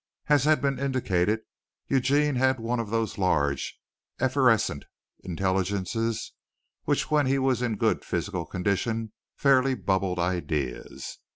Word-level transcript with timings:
As 0.29 0.45
has 0.45 0.57
been 0.57 0.79
indicated, 0.79 1.41
Eugene 1.87 2.33
had 2.33 2.59
one 2.59 2.79
of 2.79 2.89
those 2.89 3.19
large, 3.19 3.79
effervescent 4.19 4.85
intelligences 5.19 6.31
which 6.85 7.11
when 7.11 7.27
he 7.27 7.37
was 7.37 7.61
in 7.61 7.75
good 7.75 8.03
physical 8.03 8.47
condition 8.47 9.11
fairly 9.35 9.75
bubbled 9.75 10.17
ideas. 10.17 11.19